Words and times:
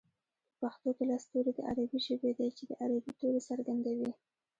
په 0.03 0.55
پښتو 0.69 0.89
کې 0.97 1.03
لس 1.11 1.23
توري 1.31 1.51
د 1.55 1.59
عربۍ 1.69 1.99
ژبې 2.07 2.31
دي 2.37 2.47
چې 2.57 2.63
د 2.69 2.71
عربۍ 2.83 3.11
توري 3.19 3.41
څرګندوي 3.49 4.11